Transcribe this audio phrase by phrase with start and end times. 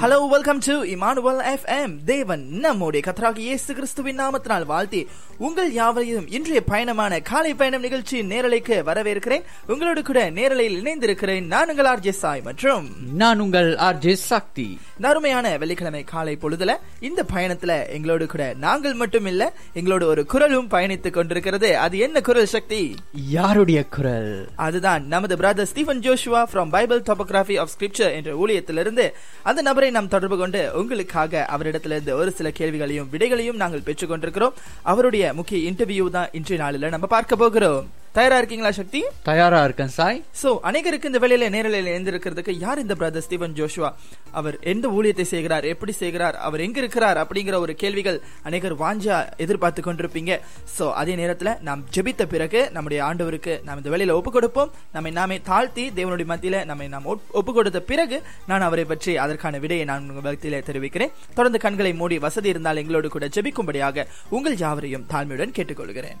[0.00, 5.08] Hello welcome to Emmanuel FM தேவன் நம்முடைய கத்தராகி இயேசு கிறிஸ்துவின் நாமத்தினால் வாழ்த்தி
[5.38, 9.42] உங்கள் யாவரையும் இன்றைய பயணமான காலை பயணம் நிகழ்ச்சி நேரலைக்கு வரவேற்கிறேன்.
[9.66, 14.78] உங்களோடு கூட நேரலையில் இணைந்திருக்கிறேன் நான் உங்கள் ஆர்ஜே சாய் மற்றும் நான் உங்கள் ஆர்ஜே சக்தி.
[14.96, 21.10] நறுமையான வெள்ளிக்கிழமை காலை பொழுதுல இந்த பயணத்துல எங்களோடு கூட நாங்கள் மட்டும் இல்ல எங்களோட ஒரு குரலும் பயணித்துக்
[21.10, 21.78] கொண்டிருக்கிறது.
[21.78, 22.94] அது என்ன குரல் சக்தி?
[23.12, 24.48] யாருடைய குரல்?
[24.56, 29.10] அதுதான் நமது brother Stephen Joshua from Bible topography of scripture என்ற ஊழியத்திலிருந்து.
[29.42, 35.32] அந்த நபரை நாம் தொடர்பு கொண்டு உங்களுக்காக அவரிடத்திலிருந்து ஒரு சில கேள்விகளையும் விடைகளையும் நாங்கள் பெற்றுக் கொண்டிருக்கிறோம் அவருடைய
[35.40, 37.86] முக்கிய இன்டர்வியூ தான் இன்றைய நாளில் நம்ம பார்க்க போகிறோம்.
[38.16, 39.00] தயாரா இருக்கீங்களா சக்தி?
[39.26, 40.16] தயாரா இருக்கேன் சாய்.
[40.40, 43.90] சோ அநேகருக்கு இந்த வேலையில நேரலையில எழுந்திருக்கிறதுக்கு யார் இந்த பிரதர் ஸ்டீவன் ஜோஷுவா
[44.38, 49.84] அவர் எந்த ஊழியத்தை செய்கிறார் எப்படி செய்கிறார் அவர் எங்க இருக்கிறார் அப்படிங்கிற ஒரு கேள்விகள் அநேகர் வாஞ்சா எதிர்பார்த்து
[49.86, 50.32] கொண்டிருப்பீங்க.
[50.78, 54.72] சோ அதே நேரத்துல நாம் ஜெபித்த பிறகு நம்முடைய ஆண்டவருக்கு நாம் இந்த வேலையில ஒப்பு கொடுப்போம்.
[54.96, 57.08] நம்மை நாமே தாழ்த்தி தேவனுடைய மத்தியில நம்மை நாம்
[57.40, 61.14] ஒப்பு கொடுத்த பிறகு நான் அவரை பற்றி அதற்கான விடையை நான் உங்கள் மத்தியில தெரிவிக்கிறேன்.
[61.38, 66.20] தொடர்ந்து கண்களை மூடி வசதி இருந்தால் எங்களோடு கூட ஜெபிக்கும்படியாக உங்கள் யாவரையும் தாழ்மையுடன் கேட்டுக்கொள்கிறேன்.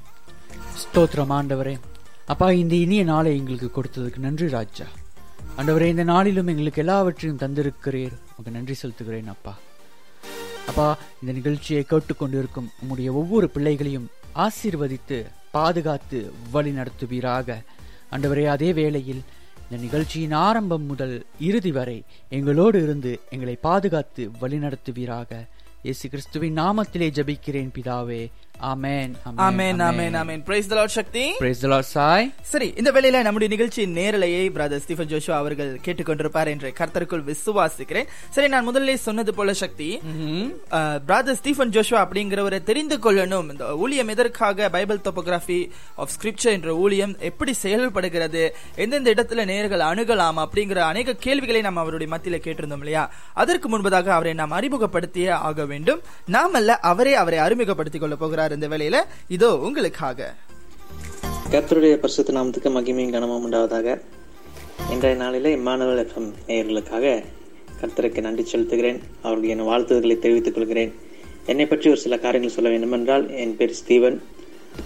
[0.78, 1.78] ஸ்தோத்திரம் ஆண்டவரே.
[2.26, 4.86] அப்பா இந்த இனிய நாளை எங்களுக்கு கொடுத்ததுக்கு நன்றி ராஜா.
[5.58, 8.12] ஆண்டவரே இந்த நாளிலும் எங்களுக்கு எல்லாவற்றையும் தந்திருக்கிறீர்.
[8.36, 9.58] உங்க நன்றி செலுத்துகிறேன் அப்பா.
[10.66, 17.62] அப்பா இந்த நிகழ்ச்சியை கேட்டுக்கொண்டிருக்கும் உங்களுடைய ஒவ்வொரு பிள்ளைகளையும் ஆசீர்வதித்து பாதுகாத்து வழி நடத்துவீராக.
[18.12, 19.22] ஆண்டவரே அதே வேளையில்
[19.64, 25.46] இந்த நிகழ்ச்சியின் ஆரம்பம் முதல் இறுதி வரை எங்களோடு இருந்து எங்களை பாதுகாத்து வழி நடத்துவீராக.
[25.82, 28.30] இயேசு கிறிஸ்துவின் நாமத்திலே ஜபிக்கிறேன் பிதாவே.
[28.60, 29.12] Amen
[29.46, 33.56] amen amen amen praise the lord Shakti praise the lord Sai சரி இந்த வேளையில நம்முடைய
[33.56, 38.08] நிகழ்ச்சி நேரலையை பிரதர் ஸ்டீஃபன் ஜோஷுவா அவர்கள் கேட்டுக்கொண்டிருப்பார் என்று கர்த்தருக்குள் விசுவாசிக்கிறேன்.
[38.30, 39.88] சரி நான் முதல்ல சொன்னது போல சக்தி
[41.08, 43.50] பிரதர் ஸ்டீஃபன் ஜோஷுவா அப்படிங்கிறவரை தெரிந்து கொள்ளணும்.
[43.50, 45.60] இந்த ஊழியம் எதற்காக பைபிள் டோபோகிராஃபி
[45.94, 52.16] ஆஃப் ஸ்கிரிப்சர் என்ற ஊழியம் எப்படி செயல்படுகிறது எந்தெந்த இடத்துல நேர்கள் அணுகலாம் அப்படிங்கிற அநேக கேள்விகளை நாம் அவருடைய
[52.16, 53.10] மத்தியில கேட்டிருந்தோம் இல்லையா?
[53.34, 56.00] அதற்கு முன்பதாக அவரை நாம் அறிமுகப்படுத்தியே ஆக வேண்டும்.
[56.26, 58.98] நாம் அல்ல அவரே அவரை அறிமுகப்படுத்திக் கொள்ள போகிறார் இந்த வேலையில
[59.36, 60.28] இதோ உங்களுக்காக.
[61.52, 63.96] கத்தருடைய பரிசுத்த நாமத்துக்கு மகிமையும் கனமும் உண்டாவதாக.
[64.94, 67.14] இன்றைய நாளில் இம்மானுவல் எஃப்எம் நேயர்களுக்காக
[67.80, 68.98] கர்த்தருக்கு நன்றி செலுத்துகிறேன்.
[69.22, 70.92] அவர்களுக்கு என் வாழ்த்துதல்களை தெரிவித்துக் கொள்கிறேன்.
[71.50, 74.18] என்னை பற்றி ஒரு சில காரியங்கள் சொல்ல வேண்டுமென்றால் என் பேர் ஸ்டீவன்.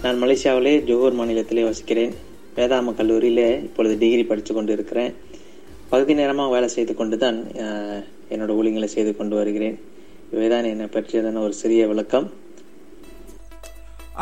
[0.03, 2.13] நான் மலேசியாவிலே ஜோஹர் மாநிலத்திலே வசிக்கிறேன்.
[2.57, 5.13] வேதாம கல்லூரியிலே இப்பொழுது டிகிரி படித்து கொண்டு இருக்கிறேன்
[5.89, 7.37] பகுதி நேரமாக வேலை செய்து கொண்டு தான்
[8.33, 9.75] என்னோட ஊழியங்களை செய்து கொண்டு வருகிறேன்.
[10.33, 12.27] இவைதான் என்னை பற்றியதான ஒரு சிறிய விளக்கம்.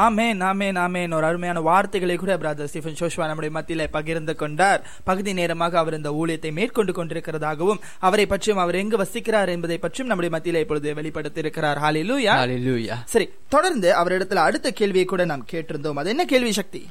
[0.07, 1.11] ஆமேன் ஆமேன் ஆமேன்.
[1.17, 4.81] ஒரு அருமையான வார்த்தைகளை கூட பிரதர் ஸ்டீஃபன் ஜோஷ்வா நம்முடைய மத்தியில பகிர்ந்து கொண்டார்.
[5.09, 10.33] பகுதி நேரமாக அவர் இந்த ஊழியத்தை மேற்கொண்டு கொண்டிருக்கிறதாகவும் அவரை பற்றியும் அவர் எங்கு வசிக்கிறார் என்பதை பற்றியும் நம்முடைய
[10.35, 15.99] மத்தியில இப்பொழுது வெளிப்படுத்தி இருக்கிறார் ஹாலிலூயா ஹalleluya சரி தொடர்ந்து அவரிடத்துல அடுத்த கேள்வியை கூட நாம் கேட்டிருந்தோம்.
[16.01, 16.81] அது என்ன கேள்வி சக்தி?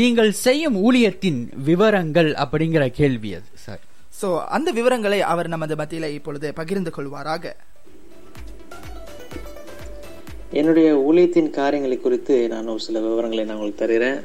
[0.00, 3.80] நீங்கள் செய்யும் ஊழியத்தின் விவரங்கள் அப்படிங்கிற கேள்வி அது சார்
[4.20, 7.44] சோ அந்த விவரங்களை அவர் நமது மத்தியில இப்பொழுது பகிர்ந்து கொள்வாராக.
[10.58, 14.18] என்னுடைய ஊழியத்தின் காரியங்களை குறித்து நான் ஒரு சில விவரங்களை நான் உங்களுக்கு தருகிறேன்.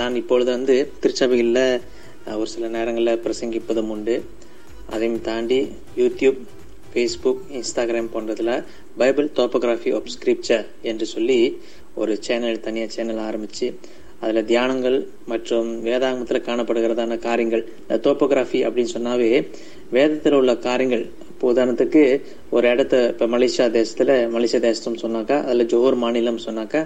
[0.00, 1.66] நான் இப்பொழுது வந்து திருச்சபைகளில்
[2.40, 4.16] ஒரு சில நேரங்களில் பிரசங்கிப்பதும் உண்டு.
[4.94, 5.60] அதையும் தாண்டி
[6.00, 6.40] யூடியூப்
[6.92, 8.54] ஃபேஸ்புக் இன்ஸ்டாகிராம் போன்றதில்
[9.00, 11.38] பைபிள் டோப்போகிராஃபி ஆஃப் ஸ்கிரிப்சர் என்று சொல்லி
[12.02, 13.66] ஒரு சேனல் தனியாக சேனல் ஆரம்பித்து
[14.24, 14.98] அதில் தியானங்கள்
[15.30, 19.30] மற்றும் வேதாங்கத்தில் காணப்படுகிறதான காரியங்கள் இந்த தோப்போகிராஃபி அப்படின்னு சொன்னாவே
[19.96, 21.04] வேதத்தில் உள்ள காரியங்கள்
[21.42, 22.02] இப்போ உதாரணத்துக்கு
[22.50, 26.80] ஒரு இடத்த இப்போ மலேசியா தேசத்தில் மலேசியா தேசம் சொன்னாக்கா அதில் ஜோஹர் மாநிலம் சொன்னாக்கா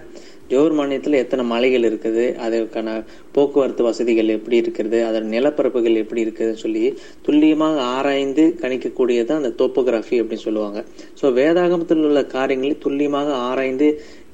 [0.51, 2.89] ஜோஹர் மாநிலத்தில் எத்தனை மலைகள் இருக்குது அதற்கான
[3.35, 6.85] போக்குவரத்து வசதிகள் எப்படி இருக்கிறது அதன் நிலப்பரப்புகள் எப்படி இருக்குதுன்னு சொல்லி
[7.27, 10.79] துல்லியமாக ஆராய்ந்து கணிக்கக்கூடியது அந்த தோப்போகிராஃபி அப்படின்னு சொல்லுவாங்க.
[11.21, 13.91] ஸோ வேதாகமத்தில் உள்ள காரியங்களை துல்லியமாக ஆராய்ந்து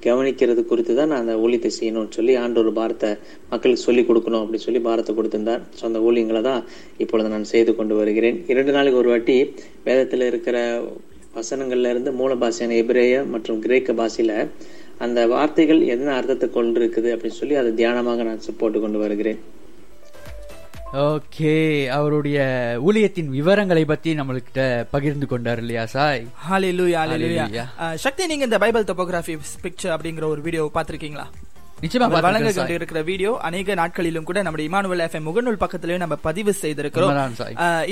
[0.07, 3.11] கவனிக்கிறது குறித்து தான் நான் அந்த ஊழியத்தை செய்யணும்னு சொல்லி ஆண்டு ஒரு பாரத்தை
[3.53, 5.63] மக்களுக்கு சொல்லிக் கொடுக்கணும் அப்படின்னு சொல்லி பாரத்தை கொடுத்திருந்தார்.
[5.79, 6.63] ஸோ அந்த ஊழியங்களை தான்
[7.05, 8.39] இப்பொழுது நான் செய்து கொண்டு வருகிறேன்.
[8.55, 9.37] இரண்டு நாளைக்கு ஒரு வாட்டி
[9.89, 10.59] வேதத்தில் இருக்கிற
[11.39, 14.33] வசனங்கள்ல இருந்து மூல பாஷையான எபிரேய மற்றும் கிரேக்க பாஷையில
[15.05, 19.41] அந்த வார்த்தைகள் என்ன அர்த்தத்தை கொண்டிருக்குது அப்படின்னு சொல்லி அதை தியானமாக நான் போட்டு கொண்டு வருகிறேன்.
[21.03, 21.53] ஓகே
[21.89, 22.39] அவருடைய
[22.83, 24.61] ஊழியத்தின் விவரங்களை பத்தி நம்மள்கிட்ட
[24.91, 26.25] பகிர்ந்து கொண்டார் இல்லையா சாய்?
[26.45, 27.47] ஹalleluya Hallelujah.
[28.03, 31.27] சக்தி நீங்க இந்த பைபிள் டோபோகிராஃபி பிக்சர் அப்படிங்கிற ஒரு வீடியோ பாத்திருக்கீங்களா
[31.83, 32.29] நிச்சயமா வழங்க.
[32.59, 37.11] கொண்டிருக்கிற வீடியோ அநேக நாட்களிலும் கூட நம்முடைய இமானுவல் எஃப்எம் முகநூல் பக்கத்திலேயும் நம்ம பதிவு செய்திருக்கிறோம்.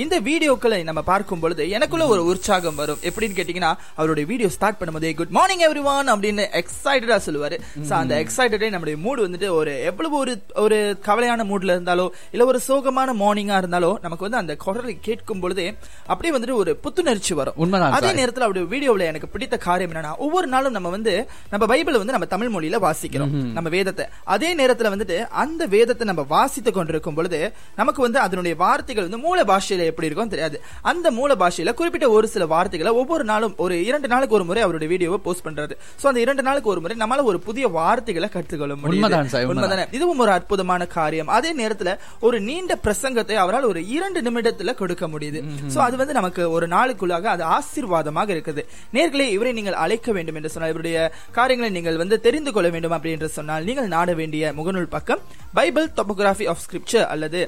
[0.03, 3.01] இந்த வீடியோக்களை நம்ம பார்க்கும் பொழுது எனக்குள்ள ஒரு உற்சாகம் வரும்.
[3.09, 3.71] எப்படின்னு கேட்டீங்கன்னா
[4.01, 7.57] அவருடைய வீடியோ ஸ்டார்ட் பண்ணும்போதே குட் மார்னிங் எவ்ரி ஒன் அப்படின்னு எக்ஸைட்டடா சொல்லுவாரு.
[7.89, 10.35] சோ அந்த எக்ஸைட்டடே நம்முடைய மூடு வந்துட்டு ஒரு எவ்வளவு ஒரு
[10.65, 10.79] ஒரு
[11.09, 15.67] கவலையான மூட்ல இருந்தாலோ இல்ல ஒரு சோகமான மார்னிங்கா இருந்தாலோ நமக்கு வந்து அந்த குரலை கேட்கும் பொழுதே
[16.07, 17.59] அப்படியே வந்துட்டு ஒரு புத்துணர்ச்சி வரும்.
[17.91, 18.09] அதே.
[18.21, 21.15] நேரத்துல அவருடைய வீடியோவில் எனக்கு பிடித்த காரியம் என்னன்னா ஒவ்வொரு நாளும் நம்ம வந்து
[21.51, 23.31] நம்ம பைபிளை வந்து நம்ம தமிழ் மொழியில வாசிக்கிறோம்.
[23.53, 24.07] நம்ம வேதத்தை.
[24.37, 27.41] அதே நேரத்துல வந்துட்டு அந்த வேதத்தை நம்ம வாசித்து கொண்டிருக்கும் பொழுது
[27.81, 30.57] நமக்கு வந்து அதனுடைய வார்த்தைகள் வந்து மூல பாஷையில எப்படி இருக்கும் தெரியாது.
[30.91, 34.89] அந்த மூல பாஷையில குறிப்பிட்ட ஒரு சில வார்த்தைகளை ஒவ்வொரு நாளும் ஒரு இரண்டு நாளுக்கு ஒரு முறை அவருடைய
[34.93, 35.75] வீடியோவை போஸ்ட் பண்றாரு.
[36.01, 39.49] சோ அந்த இரண்டு நாளுக்கு ஒரு முறை நம்மளால ஒரு புதிய வார்த்தைகளை கற்றுக்கொள்ள முடியும் உண்மைதான்.
[39.53, 39.87] உண்மைதானே.
[39.97, 41.31] இதுவும் ஒரு அற்புதமான காரியம்.
[41.39, 41.93] அதே நேரத்துல
[42.29, 45.43] ஒரு நீண்ட பிரசங்கத்தை அவரால் ஒரு இரண்டு நிமிடத்துல கொடுக்க முடியுது.
[45.75, 48.65] சோ அது வந்து நமக்கு ஒரு நாளுக்குள்ளாக அது ஆசீர்வாதமாக இருக்குது.
[48.99, 50.99] நேர்களே இவரை நீங்கள் அழைக்க வேண்டும் என்று சொன்னால் இவருடைய
[51.39, 55.23] காரியங்களை நீங்கள் வந்து தெரிந்து கொள்ள வேண்டும் அப்படி என்று சொன்னால் நீங்கள் நாட வேண்டிய முகநூல் பக்கம்
[55.55, 57.41] பைபிள் டொபோகிராஃபி ஆஃப் ஸ்கிரிப்சர் அல்லது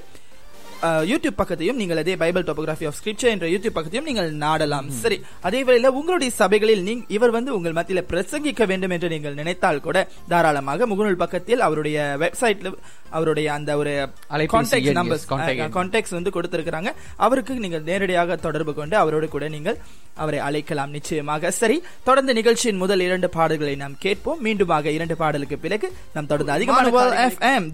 [1.11, 4.89] யூடியூப் பக்கத்தையும் நீங்கள் அதே பைபிள் டோபோகிராஃபி ஆஃப் ஸ்கிரிப்சர் என்ற யூடியூப் பக்கத்தையும் நீங்கள் நாடலாம்.
[5.03, 5.19] சரி
[5.49, 10.07] அதே வேளையில உங்களுடைய சபைகளில் நீங்க இவர் வந்து உங்கள் மத்தியில பிரசங்கிக்க வேண்டும் என்று நீங்கள் நினைத்தால் கூட
[10.33, 12.75] தாராளமாக முகநூல் பக்கத்தில் அவருடைய வெப்சைட்ல
[13.17, 13.93] அவருடைய அந்த ஒரு
[14.53, 15.27] கான்டாக்ட் நம்பர்ஸ்.
[15.79, 16.91] கான்டாக்ட்ஸ் வந்து கொடுத்திருக்கிறாங்க.
[17.27, 19.79] அவருக்கு நீங்கள் நேரடியாக தொடர்பு கொண்டு அவரோடு கூட நீங்கள்
[20.23, 21.51] அவரை அழைக்கலாம் நிச்சயமாக.
[21.59, 21.77] சரி
[22.09, 24.41] தொடர்ந்து நிகழ்ச்சியின் முதல் இரண்டு பாடல்களை நாம் கேட்போம்.
[24.47, 27.31] மீண்டுமாக இரண்டு பாடலுக்கு பிறகு நாம் தொடர்ந்து அதிகமான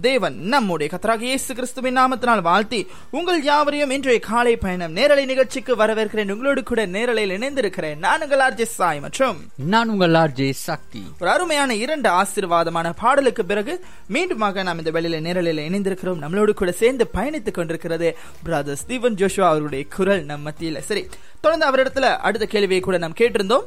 [0.09, 6.33] தேவன் நம்முடைய கத்தராக இயேசு கிறிஸ்துவின் நாமத்தினால் வாழ்த்தி உங்கள் யாவரையும் இன்றைய காலை பயணம் நேரலை நிகழ்ச்சிக்கு வரவேற்கிறேன்.
[6.33, 7.99] உங்களோடு கூட நேரலையில் இணைந்திருக்கிறேன்.
[7.99, 11.03] நான் உங்கள் ஆர்ஜி சாய் மற்றும் நான் உங்கள் ஆர்ஜே சக்தி.
[11.21, 16.23] ஒரு அருமையான இரண்டு ஆசீர்வாதமான பாடலுக்கு பிறகு மீண்டுமாக நாம் இந்த வேளையில நேரலையில இணைந்திருக்கிறோம்.
[16.25, 18.17] நம்மளோடு கூட சேர்ந்து பயணித்துக் கொண்டிருக்கிறது
[18.47, 20.79] பிரதர் ஸ்டீவன் ஜோஷுவா அவருடைய குரல் நம் மத்தியில.
[20.79, 21.07] சரி
[21.41, 23.67] தொடர்ந்து அவரிடத்துல அடுத்த கேள்வியை கூட நாம் கேட்டிருந்தோம்.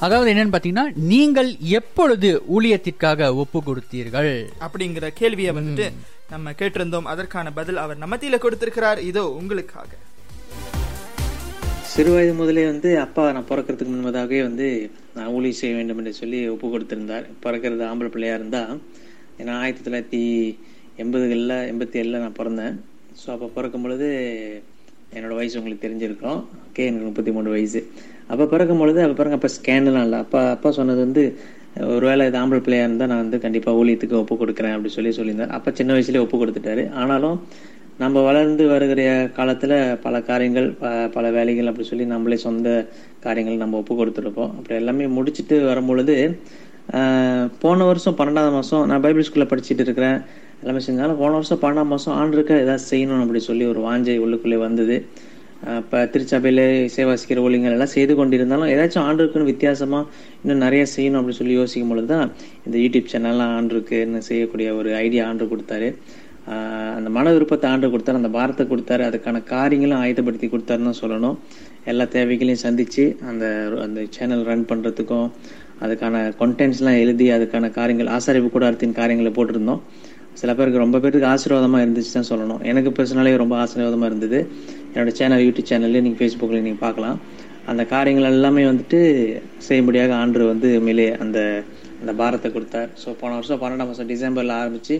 [0.00, 5.86] அதாவது என்னன்னு பாத்தீங்கன்னா நீங்கள் எப்பொழுது ஊழியத்திற்காக ஒப்பு கொடுத்தீர்கள் அப்படிங்கிற கேள்வியை வந்துட்டு
[6.32, 9.00] நம்ம கேட்டிருந்தோம் அதற்கான பதில் அவர் நமத்தியில கொடுத்திருக்கிறார்.
[9.10, 9.90] இதோ உங்களுக்காக.
[11.92, 14.66] சிறு வயது முதலே வந்து அப்பா நான் பிறக்கிறதுக்கு முன்பதாகவே வந்து
[15.16, 17.24] நான் ஊழி செய்ய வேண்டும் என்று சொல்லி ஒப்பு கொடுத்திருந்தார்.
[17.44, 18.62] பிறக்கிறது ஆம்பளை பிள்ளையா இருந்தா
[19.40, 20.22] ஏன்னா ஆயிரத்தி தொள்ளாயிரத்தி
[21.02, 22.76] எண்பதுகளில் எண்பத்தி ஏழில் நான் பிறந்தேன்.
[23.20, 24.08] ஸோ அப்போ பிறக்கும் பொழுது
[25.16, 26.40] என்னோட வயசு உங்களுக்கு தெரிஞ்சிருக்கோம்.
[26.66, 27.80] ஓகே எனக்கு முப்பத்தி மூணு வயசு.
[28.32, 30.18] அப்போ பிறக்கும் பொழுது அப்போ பிறகு அப்போ ஸ்கேன்லாம் இல்லை.
[30.26, 31.24] அப்பா அப்பா சொன்னது வந்து
[31.80, 35.48] ஒருவேளை இது ஆம்பளை பிள்ளையாக இருந்தால் நான் வந்து கண்டிப்பாக ஊழியத்துக்கு ஒப்பு கொடுக்குறேன் அப்படி சொல்லி சொல்லியிருந்தார்.
[35.48, 36.92] அப்போ சின்ன வயசுலேயே ஒப்பு கொடுத்துட்டாரு.
[36.92, 37.42] ஆனாலும்
[37.98, 42.88] நம்ம வளர்ந்து வருகிற காலத்தில் பல காரியங்கள் ப- பல வேலைகள் அப்படி சொல்லி நம்மளே சொந்த
[43.20, 46.40] காரியங்கள் நம்ம ஒப்பு கொடுத்துருப்போம் அப்படி எல்லாமே முடிச்சுட்டு வரும்பொழுது
[47.58, 50.20] போன வருஷம் பன்னெண்டாவது மாதம் நான் பைபிள் ஸ்கூலில் படிச்சுட்டு இருக்கிறேன்.
[50.62, 54.58] எல்லாமே செஞ்சாலும் போன வருஷம் பன்னெண்டாம் மாதம் ஆண்டு இருக்க ஏதாவது செய்யணும் அப்படி சொல்லி ஒரு வாஞ்சை உள்ளுக்குள்ளே
[54.58, 55.06] வந்தது.
[55.80, 60.04] இப்போ திருச்சபையில் இசை வாசிக்கிற ஒளிங்கள் எல்லாம் செய்து கொண்டிருந்தாலும் ஏதாச்சும் ஆண்டுக்குன்னு வித்தியாசமாக
[60.42, 62.28] இன்னும் நிறைய செய்யணும் அப்படின்னு சொல்லி யோசிக்கும் பொழுது தான்
[62.66, 65.88] இந்த யூடியூப் சேனல்லாம் ஆண்டுக்குன்னு செய்யக்கூடிய ஒரு ஐடியா ஆண்டு கொடுத்தாரு.
[66.98, 71.36] அந்த மன விருப்பத்தை ஆண்டு கொடுத்தாரு அந்த பாரத்தை கொடுத்தாரு அதுக்கான காரியங்களும் ஆயுதப்படுத்தி கொடுத்தாருன்னு தான் சொல்லணும்.
[71.92, 73.46] எல்லா தேவைகளையும் சந்தித்து அந்த
[73.86, 75.28] அந்த சேனல் ரன் பண்ணுறதுக்கும்
[75.84, 79.82] அதுக்கான கண்டென்ட்ஸ்லாம் எழுதி அதுக்கான காரியங்கள் ஆசாரிப்பு கூடாரத்தின் காரியங்களை போட்டிருந்தோம்.
[80.40, 82.62] சில பேருக்கு ரொம்ப பேருக்கு ஆசீர்வாதமாக இருந்துச்சு தான் சொல்லணும்.
[82.62, 84.38] எனக்கு பர்சனலாகவே ரொம்ப ஆசீர்வாதமாக இருந்தது.
[84.92, 87.18] என்னோடய சேனல் யூடியூப் சேனல்ல நீங்கள் ஃபேஸ்புக்கில் நீங்கள் பார்க்கலாம்.
[87.66, 89.00] அந்த காரியங்கள் எல்லாமே வந்துட்டு
[89.58, 91.38] செய்யும்படியாக ஆண்டு வந்து மேலே அந்த
[92.00, 92.90] அந்த பாரத்தை கொடுத்தார்.
[93.02, 94.94] ஸோ போன வருஷம் பன்னெண்டாம் மாதம் டிசம்பரில் ஆரம்பித்து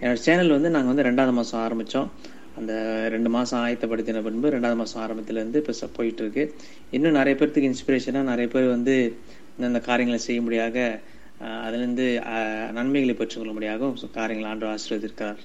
[0.00, 2.08] என்னோடய சேனல் வந்து நாங்கள் வந்து ரெண்டாவது மாதம் ஆரம்பித்தோம்
[2.56, 2.72] அந்த
[3.08, 6.50] ரெண்டு மாதம் ஆயத்தப்படுத்தின பின்பு ரெண்டாவது மாதம் ஆரம்பத்துலேருந்து இப்போ ச-
[6.90, 8.94] இன்னும் நிறைய பேர்த்துக்கு இன்ஸ்பிரேஷனாக நிறைய பேர் வந்து
[9.60, 10.76] இந்த காரியங்களை செய்யும்படியாக
[11.64, 12.06] அதிலிருந்து
[12.72, 15.42] நன்மைகளை பெற்றுக்கொள்ளும்படியாகவும் so காரியங்களை ஆண்டு ஆசீர்வதிருக்கிறார்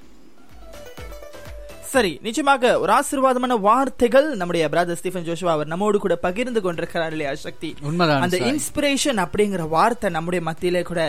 [1.91, 7.36] சரி நிச்சயமாக ஒரு ஆசீர்வாதமான வார்த்தைகள் நம்முடைய பிரதர் ஸ்டீஃபன் ஜோஷுவா அவர் நம்மோடு கூட பகிர்ந்து கொண்டிருக்கிறார் இல்லையா
[7.36, 7.69] சக்தி?
[7.81, 8.38] உண்மைதான் அந்த.
[8.51, 11.01] இன்ஸ்பிரேஷன் அப்படிங்கிற வார்த்தை நம்முடைய மத்தியிலே கூட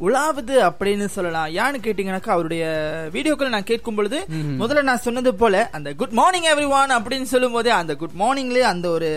[0.00, 1.48] உலாவுது அப்படின்னு சொல்லலாம்.
[1.54, 2.64] ஏன்னு கேட்டீங்கன்னாக்கா அவருடைய
[3.12, 4.18] வீடியோக்கள் நான் கேட்கும் பொழுது
[4.62, 8.88] முதல்ல நான் சொன்னது போல அந்த குட் மார்னிங் எவ்ரி சொல்லும் சொல்லும் போதே அந்த குட் மார்னிங்லயே அந்த
[8.88, 9.10] ஒரு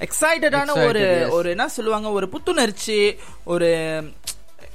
[0.00, 1.02] எக்ஸைட்டடான ஒரு.
[1.30, 2.98] ஒரு என்ன சொல்லுவாங்க ஒரு புத்துணர்ச்சி
[3.44, 3.70] ஒரு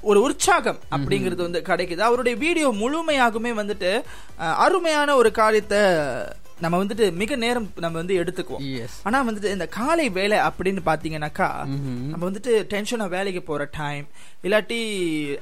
[0.02, 3.92] ஒரு உற்சாகம் அப்படிங்கிறது வந்து கிடைக்குது அவருடைய வீடியோ முழுமையாகுமே வந்துட்டு
[4.58, 5.82] அருமையான ஒரு காரியத்தை
[6.64, 8.68] நம்ம வந்துட்டு மிக நேரம் நம்ம வந்து எடுத்துக்குவோம்.
[9.04, 11.50] ஆனா வந்துட்டு இந்த காலை வேலை அப்படின்னு பாத்தீங்கன்னாக்கா
[12.12, 14.06] நம்ம வந்துட்டு டென்ஷனா வேலைக்கு போற டைம்
[14.44, 14.80] இல்லாட்டி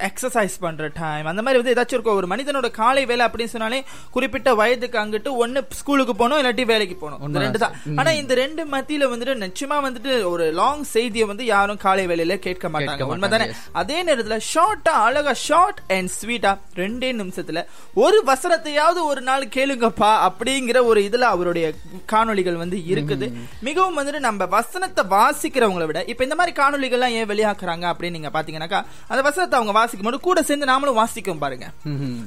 [0.08, 4.54] எக்ஸசைஸ் பண்ற டைம் அந்த மாதிரி வந்து ஏதாச்சும் இருக்கும் ஒரு மனிதனோட காலை வேலை அப்படின்னு சொன்னாலே குறிப்பிட்ட
[4.54, 7.22] வயதுக்கு அங்கிட்டு ஒண்ணு ஸ்கூலுக்கு போகணும் இல்லாட்டி வேலைக்கு போகணும்.
[7.26, 11.76] இந்த ரெண்டு தான் ஆனா இந்த ரெண்டு மத்தியில வந்துட்டு நிச்சயமா வந்துட்டு ஒரு லாங் செய்தியை வந்து யாரும்
[11.76, 13.08] காலை வேலையில கேட்க மாட்டாங்க.
[13.14, 13.48] உண்மைதானே.
[13.72, 20.84] அதே நேரத்துல ஷார்ட்டா அழகா ஷார்ட் அண்ட் ஸ்வீட்டா ரெண்டே நிமிஷத்துல ஒரு வசனத்தையாவது ஒரு நாள் கேளுங்கப்பா அப்படிங்கிற
[20.84, 21.66] ஒரு இதுல அவருடைய
[22.12, 23.28] காணொளிகள் வந்து இருக்குது.
[23.68, 28.82] மிகவும் வந்துட்டு நம்ம வசனத்தை வாசிக்கிறவங்களை விட இப்ப இந்த மாதிரி காணொளிகள்லாம் ஏன் வெளியாக்குறாங்க அப்படின்னு நீங்க பாத்தீங்கன்னாக்கா
[29.12, 31.68] அந்த வசனத்தை அவங்க வாசிக்கும் போது கூட சேர்ந்து நாமளும் வாசிக்கும் பாருங்க.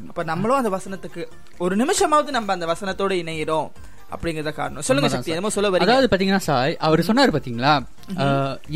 [0.09, 1.23] அப்ப நம்மளும் அந்த வசனத்துக்கு
[1.65, 3.69] ஒரு நிமிஷமாவது நம்ம அந்த வசனத்தோட இணையிறோம்
[4.15, 4.85] அப்படிங்கறத காரணம்.
[4.87, 5.87] சொல்லுங்க சக்தி என்னமோ சொல்ல வரீங்க.
[5.87, 7.73] அதாவது பாத்தீங்கன்னா சார் அவர் சொன்னாரு பாத்தீங்களா?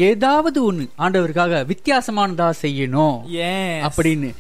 [0.10, 3.18] ஏதாவது ஒண்ணு ஆண்டவருக்காக வித்தியாசமானதா செய்யணும்
[3.50, 4.32] ஏன் அப்படின்னு.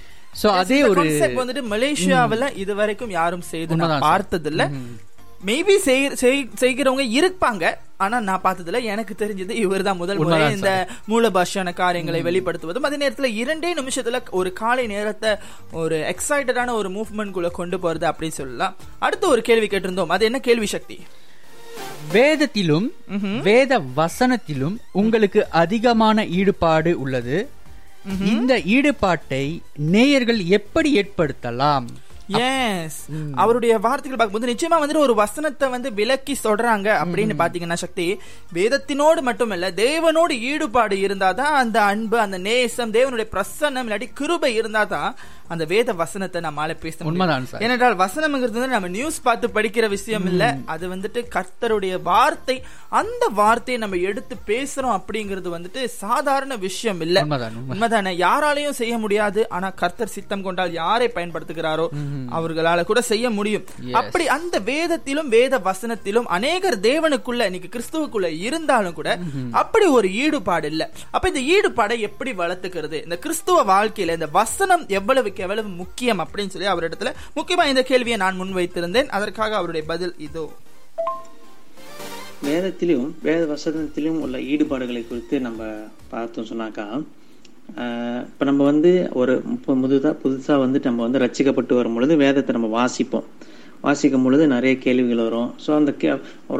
[0.41, 1.01] சோ அதே ஒரு
[1.39, 3.79] வந்துட்டு மலேசியாவுல இது வரைக்கும் யாரும் செய்து.
[4.05, 4.63] பார்த்தது இல்ல
[5.45, 5.75] மேபி
[6.61, 7.63] செய்கிறவங்க இருப்பாங்க.
[8.03, 10.71] ஆனா நான் பார்த்ததுல எனக்கு தெரிஞ்சது இவர்தான் முதல் முறை இந்த
[11.11, 12.87] மூல பாஷையான காரியங்களை வெளிப்படுத்துவதும்.
[12.87, 15.31] அதே நேரத்துல இரண்டே நிமிஷத்துல ஒரு காலை நேரத்தை
[15.81, 18.75] ஒரு எக்ஸைட்டடான ஒரு மூவ்மெண்ட் குள்ள கொண்டு போறது அப்படின்னு சொல்லலாம்.
[18.99, 20.13] அடுத்த ஒரு கேள்வி கேட்டிருந்தோம்.
[20.17, 20.97] அது என்ன கேள்வி சக்தி?
[22.11, 22.87] வேதத்திலும்
[23.43, 27.37] வேத வசனத்திலும் உங்களுக்கு அதிகமான ஈடுபாடு உள்ளது.
[28.33, 29.45] இந்த ஈடுபாட்டை
[29.93, 31.87] நேயர்கள் எப்படி ஏற்படுத்தலாம்?
[32.39, 38.19] எஸ் அவருடைய வார்த்தைகள் பார்க்கும்போது நிச்சயமா வந்துட்டு ஒரு வசனத்தை வந்து விலக்கி சொல்றாங்க அப்படின்னு பாத்தீங்கன்னா சக்தி
[38.53, 45.13] வேதத்தினோடு மட்டுமல்ல தேவனோடு ஈடுபாடு இருந்தாதான் அந்த அன்பு அந்த நேசம் தேவனுடைய பிரசன்னம் இல்லாட்டி கிருபை இருந்தாதான்
[45.47, 47.05] அந்த வேத வசனத்தை நம்மால பேச முடியும்.
[47.05, 47.61] உண்மைதான்.
[47.61, 50.57] ஏனென்றால் வசனம்ங்கிறது நம்ம நியூஸ் பார்த்து படிக்கிற விஷயம் இல்ல.
[50.65, 57.21] அது வந்துட்டு கர்த்தருடைய வார்த்தை அந்த வார்த்தையை நம்ம எடுத்து பேசுறோம் அப்படிங்கிறது வந்துட்டு சாதாரண விஷயம் இல்ல.
[57.21, 57.79] உண்மைதான், உண்மை.
[57.79, 58.19] உண்மைதானே?
[58.19, 59.49] யாராலையும் செய்ய முடியாது.
[59.49, 61.87] ஆனா கர்த்தர் சித்தம் கொண்டால் யாரை பயன்படுத்துகிறாரோ?
[62.29, 63.65] அவர்களால கூட செய்ய முடியும்.
[63.91, 69.19] அப்படி அந்த வேதத்திலும் வேத வசனத்திலும் அநேகர் தேவனுக்குள்ள இன்னைக்கு கிறிஸ்துவுக்குள்ள இருந்தாலும் கூட
[69.51, 70.83] அப்படி ஒரு ஈடுபாடு இல்ல.
[71.11, 73.03] அப்ப இந்த ஈடுபாடை எப்படி வளர்த்துக்கிறது?
[73.03, 78.39] இந்த கிறிஸ்துவ வாழ்க்கையில இந்த வசனம் எவ்வளவுக்கு எவ்வளவு முக்கியம் அப்படின்னு சொல்லி அவரிடத்துல முக்கியமா இந்த கேள்வியை நான்
[78.41, 79.09] முன்வைத்திருந்தேன்.
[79.09, 80.45] அதற்காக அவருடைய பதில் இதோ.
[82.43, 85.63] வேதத்திலும் வேத வசனத்திலும் உள்ள ஈடுபாடுகளை குறித்து நம்ம
[86.09, 86.85] பார்த்தோம் சொன்னாக்கா
[88.29, 89.33] இப்போ நம்ம வந்து ஒரு
[89.65, 93.27] புதுதாக புதுசாக வந்து நம்ம வந்து ரட்சிக்கப்பட்டு வரும் பொழுது வேதத்தை நம்ம வாசிப்போம்.
[93.85, 95.47] வாசிக்கும் பொழுது நிறைய கேள்விகள் வரும்.
[95.63, 96.09] ஸோ அந்த கே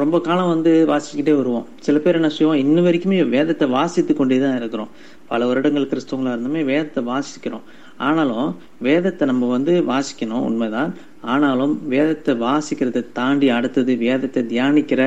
[0.02, 1.66] ரொம்ப காலம் வந்து வாசிக்கிட்டே வருவோம்.
[1.86, 2.62] சில பேர் என்ன செய்வோம்?
[2.64, 4.90] இன்ன வரைக்குமே வேதத்தை வாசித்து கொண்டே தான் இருக்கிறோம்.
[5.32, 7.66] பல வருடங்கள் கிறிஸ்தவங்களா இருந்துமே வேதத்தை வாசிக்கிறோம்.
[8.08, 8.50] ஆனாலும்
[8.88, 10.94] வேதத்தை நம்ம வந்து வாசிக்கணும் உண்மைதான்.
[11.34, 15.02] ஆனாலும் வேதத்தை வாசிக்கிறதை தாண்டி அடுத்தது வேதத்தை தியானிக்கிற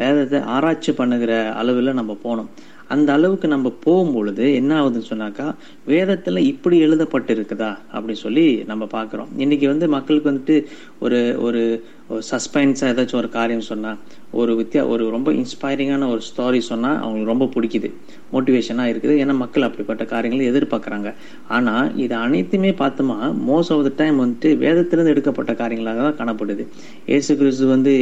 [0.00, 2.50] வேதத்தை ஆராய்ச்சி பண்ணுகிற அளவில் நம்ம போகணும்.
[2.88, 5.54] அந்த அளவுக்கு நம்ம போகும்பொழுது என்ன ஆகுதுன்னு சொன்னாக்கா
[5.88, 7.78] வேதத்துல இப்படி எழுதப்பட்டிருக்குதா?
[7.92, 9.26] அப்படின்னு சொல்லி நம்ம பார்க்குறோம்.
[9.36, 10.64] இன்னைக்கு வந்து மக்களுக்கு வந்துட்டு
[10.98, 11.84] ஒரு ஒரு
[12.30, 13.98] சஸ்பென்ஸாக ஏதாச்சும் ஒரு காரியம் சொன்னால்
[14.40, 17.88] ஒரு வித்தியா ஒரு ரொம்ப இன்ஸ்பைரிங்கான ஒரு ஸ்டோரி சொன்னால் அவங்களுக்கு ரொம்ப பிடிக்குது.
[18.32, 19.14] மோட்டிவேஷனாக இருக்குது.
[19.22, 21.10] ஏன்னா மக்கள் அப்படிப்பட்ட காரியங்களை எதிர்பார்க்குறாங்க.
[21.56, 26.64] ஆனால் இது அனைத்துமே பார்த்தோமா மோஸ்ட் ஆஃப் த டைம் வந்துட்டு வேதத்திலிருந்து எடுக்கப்பட்ட காரியங்களாக தான் காணப்படுது.
[27.10, 27.94] இயேசு கிறிஸ்து வந்து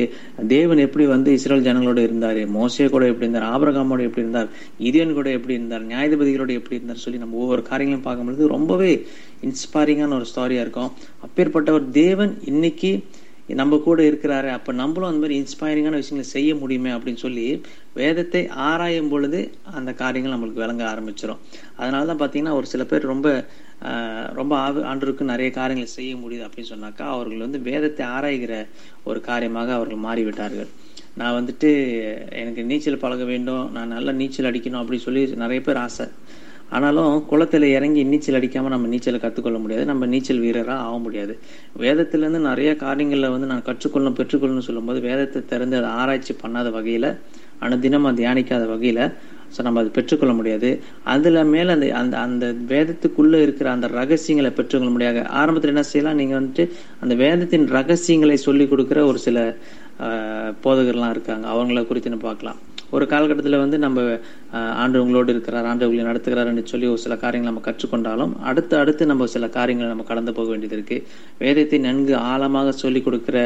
[0.54, 4.50] தேவன் எப்படி வந்து இஸ்ரேல் ஜனங்களோட இருந்தார் மோசே கூட எப்படி இருந்தார் ஆபரகாமோட எப்படி இருந்தார்
[4.88, 8.92] இதியன் கூட எப்படி இருந்தார் நியாயதிபதிகளோட எப்படி இருந்தார் சொல்லி நம்ம ஒவ்வொரு காரியங்களையும் பார்க்கும்பொழுது ரொம்பவே
[9.48, 10.92] இன்ஸ்பைரிங்கான ஒரு ஸ்டோரியாக இருக்கும்.
[11.26, 12.92] அப்பேற்பட்ட ஒரு தேவன் இன்னைக்கு
[13.48, 17.62] நம்ம கூட இருக்கிறாரு அப்போ நம்மளும் அந்த மாதிரி இன்ஸ்பைரிங்கான விஷயங்களை செய்ய முடியுமே அப்படின்னு சொல்லி
[17.94, 21.42] வேதத்தை ஆராயும் பொழுது அந்த காரியங்கள் நம்மளுக்கு விளங்க ஆரம்பிச்சிடும்
[21.76, 23.28] அதனால தான் பார்த்தீங்கன்னா ஒரு சில பேர் ரொம்ப
[24.32, 28.66] ரொம்ப ஆவு- ஆண்டவருக்கு நிறைய காரியங்களை செய்ய முடியுது அப்படின்னு சொன்னாக்கா அவர்கள் வந்து வேதத்தை ஆராய்கிற
[29.04, 30.70] ஒரு காரியமாக அவர்கள் மாறிவிட்டார்கள்.
[31.14, 31.70] நான் வந்துட்டு
[32.30, 36.06] எனக்கு நீச்சல் பழக வேண்டும் நான் நல்லா நீச்சல் அடிக்கணும் அப்படின்னு சொல்லி நிறைய பேர் ஆசை.
[36.76, 39.84] ஆனாலும் குளத்துல இறங்கி நீச்சல் அடிக்காமல் நம்ம நீச்சலை கற்றுக்கொள்ள முடியாது.
[39.90, 41.34] நம்ம நீச்சல் வீரராக ஆக முடியாது.
[41.84, 47.08] வேதத்திலேருந்து நிறைய காரியங்களில் வந்து நான் கற்றுக்கொள்ளணும் பெற்றுக்கொள்ளணும்னு சொல்லும்போது வேதத்தை திறந்து அதை ஆராய்ச்சி பண்ணாத வகையில
[47.66, 49.00] அனுதினம் அதை தியானிக்காத வகையில
[49.54, 50.68] ஸோ நம்ம அதை பெற்றுக்கொள்ள முடியாது.
[51.12, 55.20] அதில் மேலே அந்த அந்த அந்த வேதத்துக்குள்ளே இருக்கிற அந்த ரகசியங்களை பெற்றுக்கொள்ள முடியாது.
[55.40, 56.18] ஆரம்பத்தில் என்ன செய்யலாம்?
[56.20, 56.64] நீங்கள் வந்துட்டு
[57.02, 59.38] அந்த வேதத்தின் ரகசியங்களை சொல்லி கொடுக்குற ஒரு சில
[60.64, 61.46] போதகர்லாம் இருக்காங்க.
[61.54, 62.60] அவங்கள குறித்து நம்ம பார்க்கலாம்?
[62.94, 64.00] ஒரு காலகட்டத்தில் வந்து நம்ம
[64.52, 69.06] ஆஹ், ஆண்டு உங்களோடு இருக்கிறார் ஆண்டு உங்களை நடத்துகிறாருன்னு சொல்லி ஒரு சில காரியங்கள் நம்ம கற்றுக்கொண்டாலும் அடுத்து அடுத்து
[69.06, 70.96] நம்ம சில காரியங்களை நம்ம கடந்து போக வேண்டியது இருக்கு.
[71.38, 73.38] வேதத்தை நன்கு ஆழமாக சொல்லிக் கொடுக்கிற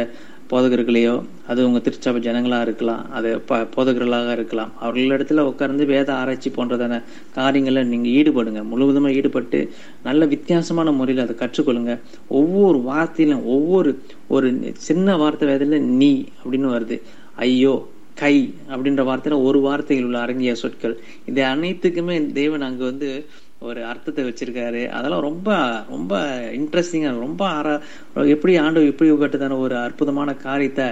[0.51, 1.15] போதகர்களையோ
[1.47, 4.73] அது உங்கள் திருச்சபை ஜனங்களாக இருக்கலாம் அது ப- போதகர்களாக இருக்கலாம்.
[4.81, 6.95] அவர்களிடத்துல உட்கார்ந்து வேத ஆராய்ச்சி போன்றதான
[7.35, 8.63] காரியங்களை நீங்கள் ஈடுபடுங்க.
[8.65, 9.61] முழுவதுமாக ஈடுபட்டு
[10.03, 11.95] நல்ல வித்தியாசமான முறையில் அதை கற்றுக்கொள்ளுங்க.
[12.31, 13.93] ஒவ்வொரு வார்த்தையிலும் ஒவ்வொரு
[14.29, 14.49] ஒரு
[14.89, 16.99] சின்ன வார்த்தை வேதத்துல நீ அப்படின்னு வருது.
[17.39, 17.77] ஐயோ
[18.23, 18.37] கை
[18.73, 20.95] அப்படின்ற வார்த்தையில ஒரு வார்த்தையில் உள்ள அடங்கிய சொற்கள்.
[21.31, 23.11] இது அனைத்துக்குமே தேவன் அங்க வந்து
[23.69, 24.83] ஒரு அர்த்தத்தை வச்சிருக்காரு.
[24.97, 25.49] அதெல்லாம் ரொம்ப
[25.89, 26.15] ரொம்ப
[26.59, 27.73] இன்ட்ரெஸ்டிங்காக ரொம்ப ஆரா
[28.35, 30.87] எப்படி ஆண்டு எப்படி கட்டுதான ஒரு அற்புதமான காரியத்தை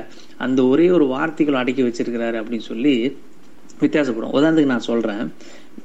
[0.47, 2.95] அந்த ஒரே ஒரு வார்த்தைகள் அடக்கி வச்சிருக்கிறாரு அப்படின்னு சொல்லி
[3.85, 4.35] வித்தியாசப்படும்.
[4.37, 5.25] உதாரணத்துக்கு நான் சொல்கிறேன்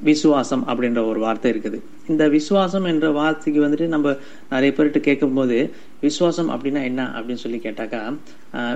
[0.09, 1.77] விசுவாசம் அப்படின்ற ஒரு வார்த்தை இருக்குது.
[2.11, 4.13] இந்த விசுவாசம் என்ற வார்த்தைக்கு வந்துட்டு நம்ம
[4.53, 5.57] நிறைய பேர்கிட்ட கேட்கும்போது
[6.05, 8.01] விசுவாசம் அப்படின்னா என்ன அப்படின்னு சொல்லி கேட்டாக்கா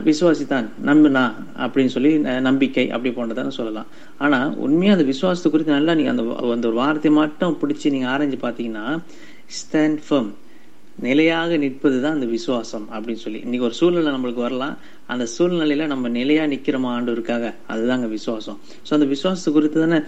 [0.07, 1.24] விசுவாசித்தான் நம்புனா
[1.65, 2.12] அப்படின்னு சொல்லி
[2.50, 3.89] நம்பிக்கை அப்படி போன்றதான்னு சொல்லலாம்.
[4.25, 8.39] ஆனால் உண்மையாக அந்த விசுவாசத்தை குறித்து நல்லா நீங்கள் அந்த அந்த ஒரு வார்த்தையை மட்டும் பிடிச்சி நீங்கள் ஆராய்ஞ்சு
[8.45, 8.88] பார்த்தீங்கன்னா
[9.60, 10.31] ஸ்டாண்ட் ஃபர்ம்
[11.03, 13.39] நிலையாக நிற்பது தான் அந்த விசுவாசம் அப்படின்னு சொல்லி.
[13.41, 14.75] இன்னைக்கு ஒரு சூழ்நிலை நம்மளுக்கு வரலாம்.
[15.09, 18.57] அந்த சூழ்நிலையில நம்ம நிலையா நிக்கிறோமா ஆண்டவருக்காக அதுதாங்க விசுவாசம்.
[18.85, 19.99] ஸோ அந்த விசுவாசத்தை குறித்து தானே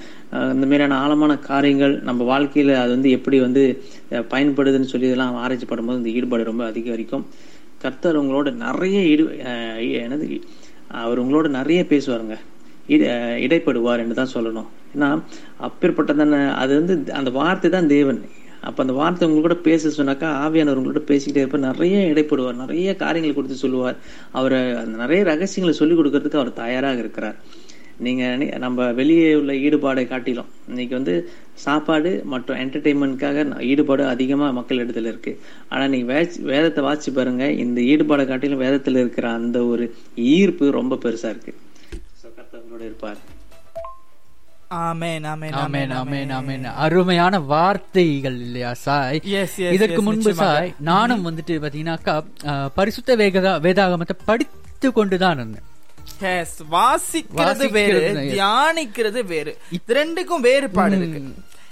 [0.53, 3.63] இந்த மாதிரியான ஆழமான காரியங்கள் நம்ம வாழ்க்கையில அது வந்து எப்படி வந்து
[4.31, 7.25] பயன்படுதுன்னு சொல்லி இதெல்லாம் ஆராய்ச்சி படும்போது இந்த ஈடுபாடு ரொம்ப அதிகரிக்கும்.
[7.81, 10.27] கர்த்தர் உங்களோட நிறைய ஈடு அஹ், என்னது?
[10.99, 12.35] அவர் உங்களோட நிறைய பேசுவாருங்க.
[13.07, 14.67] அஹ், இடைப்படுவார் என்று தான் சொல்லணும்.
[14.95, 15.09] ஏன்னா
[15.67, 18.21] அப்பேற்பட்டதான அது வந்து அந்த வார்த்தை தான் தேவன்.
[18.61, 21.61] அப்போ அந்த வார்த்தை உங்க பேச சொன்னாக்கா ஆவியானவர் உங்களோட பேசிக்கிட்டே இருப்பார்.
[21.61, 22.55] நிறைய இடைப்படுவார்.
[22.55, 23.97] நிறைய காரியங்களை கொடுத்து சொல்லுவார்.
[24.31, 27.35] அவரை அந்த நிறைய ரகசியங்களை சொல்லிக் கொடுக்கறதுக்கு அவர் தயாராக இருக்கிறார்.
[27.97, 34.99] நீங்க நம்ம வெளியே உள்ள ஈடுபாடை காட்டிலும் இன்னைக்கு வந்து சாப்பாடு மற்றும் என்டர்டெயின்மெண்ட்காக ஈடுபாடு அதிகமாக மக்கள் இடத்துல
[34.99, 35.39] இருக்கு.
[35.69, 37.51] ஆனால் நீங்கள் வே- வேதத்தை வாசிச்சு பாருங்க.
[37.51, 41.57] இந்த ஈடுபாடை காட்டிலும் வேதத்தில் இருக்கிற அந்த ஒரு ஈர்ப்பு ரொம்ப பெருசா இருக்குது
[42.23, 43.17] ஸோ கர்த்தர் இருப்பார்.
[46.85, 49.19] அருமையான வார்த்தைகள் இல்லையா சாய்?
[49.75, 50.33] இதற்கு yes, முன்பு.
[50.33, 52.15] சாய் நானும் வந்துட்டு பாத்தீங்கன்னாக்கா
[52.73, 55.65] பரிசுத்த வேகதா வேதாகமத்தை படித்து கொண்டுதான் இருந்தேன்.
[56.21, 57.99] Yes, வாசிக்கிறது வேறு.
[58.33, 59.57] தியானிக்கிறது வேறு.
[59.71, 61.21] இது ரெண்டுக்கும் வேறுபாடு இருக்கு.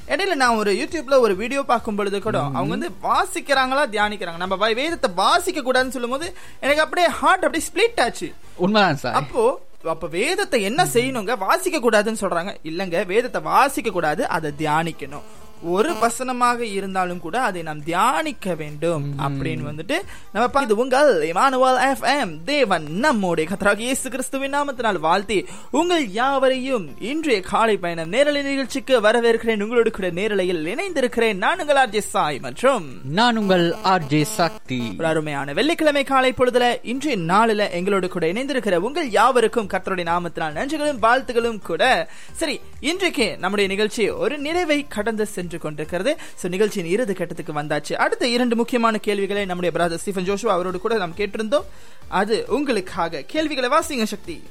[0.07, 4.37] இடையில நான் ஒரு யூடியூப்ல ஒரு வீடியோ பார்க்கும் பொழுது கூட அவங்க வந்து வாசிக்கிறாங்களா தியானிக்கிறாங்க.
[4.37, 6.27] நம்ம வேதத்தை வாசிக்க கூடாதுன்னு சொல்லும்போது
[6.59, 8.27] எனக்கு அப்படியே ஹார்ட் அப்படியே ஸ்பிளிட் ஆச்சு.
[8.55, 9.13] உண்மைதான் சாய்.
[9.13, 9.43] அப்போ
[9.89, 11.37] அப்ப வேதத்தை என்ன செய்யணுங்க?
[11.37, 12.55] வாசிக்க கூடாதுன்னு சொல்றாங்க.
[12.63, 15.25] இல்லங்க வேதத்தை வாசிக்க கூடாது அதை தியானிக்கணும்.
[15.65, 19.05] ஒரு வசனமாக இருந்தாலும் கூட அதை நாம் தியானிக்க வேண்டும்.
[19.27, 19.97] அப்படின்னு வந்துட்டு
[20.33, 27.41] நம்ம இது உங்கள் இமானுவல் எஃப்எம் தேவன் நம்முடைய கத்தராக இயேசு கிறிஸ்துவின் நாமத்தினால் வாழ்த்தி உங்கள் யாவரையும் இன்றைய
[27.41, 29.63] காலை பயணம் நேரலை நிகழ்ச்சிக்கு வரவேற்கிறேன்.
[29.63, 31.35] உங்களோடு கூட நேரலையில் இணைந்திருக்கிறேன்.
[31.35, 34.95] நான் உங்கள் ஆர்ஜே சாய் மற்றும் நான் உங்கள் ஆர்ஜே சக்தி.
[34.97, 41.61] அருமையான வெள்ளிக்கிழமை காலை பொழுதுல இன்றைய நாளில எங்களோடு கூட இணைந்திருக்கிற உங்கள் யாவருக்கும் கர்த்தருடைய நாமத்தினால் நன்றிகளும் வாழ்த்துகளும்
[41.61, 42.09] கூட.
[42.33, 46.11] சரி இன்றைக்கு நம்முடைய நிகழ்ச்சி ஒரு நிறைவை கடந்து சென்று கொண்டிருக்கிறது.
[46.41, 47.93] சோ நிகழ்ச்சியின் இறுதி கட்டத்துக்கு வந்தாச்சு.
[47.93, 51.65] அடுத்த இரண்டு முக்கியமான கேள்விகளை நம்முடைய பிரதர் ஸ்டீஃபன் ஜோஷுவா அவரோடு கூட நாம் கேட்டிருந்தோம்.
[52.07, 53.23] அது உங்களுக்காக.
[53.27, 54.43] கேள்விகளை வாசிங்க Shakti.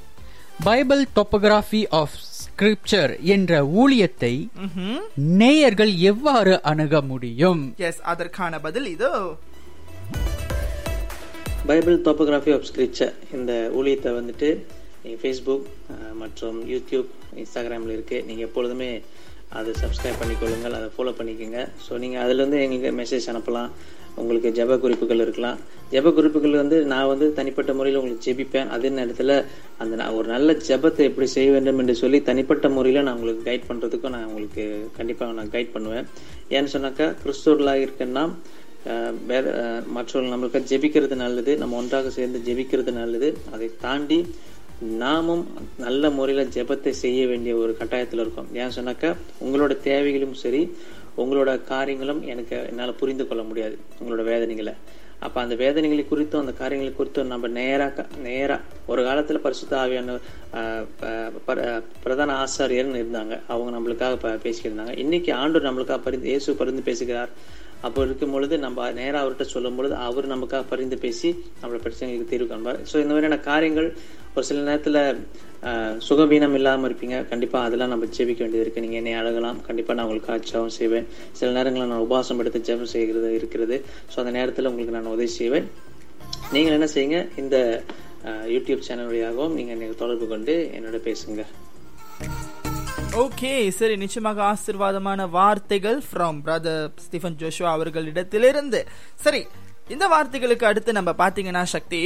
[0.64, 4.34] Bible topography of scripture என்ற ஊழியத்தை.
[5.14, 7.74] நேயர்கள் எவ்வாறு அணுக முடியும்?
[7.76, 9.12] எஸ் அதற்கான பதில் இதோ.
[11.66, 14.50] பைபிள் டோப்போகிராஃபி ஆஃப் ஸ்கிரிப்சர் இந்த ஊழியத்தை வந்துட்டு
[15.22, 15.66] ஃபேஸ்புக்
[16.22, 17.10] மற்றும் யூடியூப்
[17.42, 18.90] இன்ஸ்டாகிராமில் இருக்குது நீங்கள் எப்பொழுதுமே
[19.58, 20.76] அதை சப்ஸ்கிரைப் பண்ணிக்கொள்ளுங்கள்.
[20.78, 21.60] அதை ஃபாலோ பண்ணிக்கோங்க.
[21.84, 23.70] ஸோ நீங்கள் அதுலேருந்து எங்களுக்கு மெசேஜ் அனுப்பலாம்.
[24.20, 25.58] உங்களுக்கு ஜெப குறிப்புகள் இருக்கலாம்.
[25.92, 28.68] ஜெப குறிப்புகள் வந்து நான் வந்து தனிப்பட்ட முறையில் உங்களுக்கு ஜெபிப்பேன்.
[28.74, 29.34] அதே நேரத்தில்
[29.82, 33.68] அந்த நான் ஒரு நல்ல ஜெபத்தை எப்படி செய்ய வேண்டும் என்று சொல்லி தனிப்பட்ட முறையில் நான் உங்களுக்கு கைட்
[33.70, 34.64] பண்ணுறதுக்கும் நான் உங்களுக்கு
[34.98, 36.06] கண்டிப்பாக நான் கைட் பண்ணுவேன்.
[36.56, 38.24] ஏன்னு சொன்னாக்கா கிறிஸ்தவர்களாக இருக்கேன்னா
[39.32, 39.44] வேற
[39.96, 41.52] மற்றவர்கள் நம்மளுக்கு ஜெபிக்கிறது நல்லது.
[41.60, 43.28] நம்ம ஒன்றாக சேர்ந்து ஜெபிக்கிறது நல்லது.
[43.54, 44.18] அதை தாண்டி
[44.80, 45.46] நாமும்
[45.78, 48.48] நல்ல முறையில் ஜெபத்தை செய்ய வேண்டிய ஒரு கட்டாயத்தில் இருக்கோம்.
[48.52, 50.76] ஏன் சொன்னாக்கா உங்களோட தேவைகளும் சரி
[51.16, 54.72] உங்களோட காரியங்களும் எனக்கு என்னால் புரிந்து கொள்ள முடியாது உங்களோட வேதனைகளை.
[55.18, 60.20] அப்போ அந்த வேதனைகளை குறித்தும் அந்த காரியங்களை குறித்தும் நம்ம நேராக நேராக ஒரு காலத்தில் பரிசுத்த ஆவியான
[60.54, 60.84] அஹ்,
[61.44, 63.40] ப- பிரதான ஆசாரியர்னு இருந்தாங்க.
[63.48, 64.98] அவங்க நம்மளுக்காக ப- பேசிக்கிட்டு இருந்தாங்க.
[64.98, 67.28] இன்னைக்கு ஆண்டு நம்மளுக்காக பரிந்து இயேசு பரிந்து பேசுகிறார்.
[67.86, 72.48] அப்போ இருக்கும் பொழுது நம்ம நேராக அவர்கிட்ட சொல்லும் பொழுது அவர் நமக்காக பரிந்து பேசி நம்மளோட பிரச்சனைகளுக்கு தீர்வு
[72.52, 72.78] காண்பார்.
[72.90, 73.88] ஸோ இந்த மாதிரியான காரியங்கள்
[74.36, 75.00] ஒரு சில நேரத்தில்
[76.06, 77.18] சுகவீனம் இல்லாமல் இருப்பீங்க.
[77.32, 79.58] கண்டிப்பாக அதெல்லாம் நம்ம ஜெபிக்க வேண்டியது இருக்குது நீங்கள் என்னை அழகலாம்.
[79.68, 81.06] கண்டிப்பாக நான் உங்களுக்கு ஆட்சியாகவும் செய்வேன்.
[81.40, 83.78] சில நேரங்களில் நான் உபாசம் எடுத்து ஜெபம் செய்கிறது இருக்கிறது.
[84.12, 85.68] ஸோ அந்த நேரத்தில் உங்களுக்கு நான் உதவி செய்வேன்.
[86.56, 87.20] நீங்கள் என்ன செய்யுங்க?
[87.44, 87.56] இந்த
[88.54, 91.44] யூடியூப் சேனல் வழியாகவும் நீங்கள் என்னை தொடர்பு கொண்டு என்னோட பேசுங்க.
[93.22, 98.80] ஓகே சரி நிச்சயமாக ஆசீர்வாதமான வார்த்தைகள் ஃப்ரம் பிரதர் ஸ்டீஃபன் ஜோஷுவா அவர்களிடத்திலிருந்து.
[99.24, 99.42] சரி
[99.94, 102.00] இந்த வார்த்தைகளுக்கு அடுத்து நம்ம பாத்தீங்கன்னா சக்தி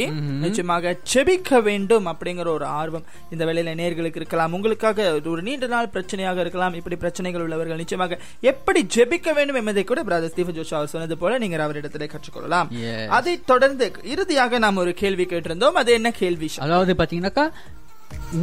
[0.45, 4.55] நிச்சயமாக செபிக்க வேண்டும் அப்படிங்கிற ஒரு ஆர்வம் இந்த வேளையில நேர்களுக்கு இருக்கலாம்.
[4.59, 6.77] உங்களுக்காக ஒரு நீண்ட நாள் பிரச்சனையாக இருக்கலாம்.
[6.81, 8.19] இப்படி பிரச்சனைகள் உள்ளவர்கள் நிச்சயமாக
[8.53, 12.71] எப்படி ஜெபிக்க வேண்டும் என்பதை கூட பிரதர் ஸ்டீஃபன் அவர் சொன்னது போல நீங்கள் அவரிடத்திலே கற்றுக்கொள்ளலாம்.
[13.19, 15.81] அதை தொடர்ந்து இறுதியாக நாம் ஒரு கேள்வி கேட்டிருந்தோம்.
[15.83, 16.51] அது என்ன கேள்வி?
[16.67, 17.47] அதாவது பாத்தீங்கன்னாக்கா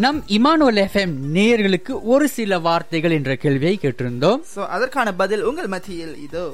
[0.03, 4.39] நம் இமானுவல் எஃப்எம் நேயர்களுக்கு ஒரு சில வார்த்தைகள் என்ற கேள்வியை கேட்டிருந்தோம்.
[4.55, 6.45] சோ அதற்கான பதில் உங்கள் மத்தியில் இதோ.